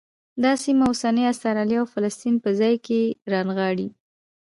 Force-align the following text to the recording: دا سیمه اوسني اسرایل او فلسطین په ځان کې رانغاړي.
دا 0.43 0.51
سیمه 0.63 0.85
اوسني 0.89 1.23
اسرایل 1.33 1.71
او 1.79 1.85
فلسطین 1.93 2.35
په 2.43 2.49
ځان 2.59 2.75
کې 2.85 2.99
رانغاړي. 3.31 3.87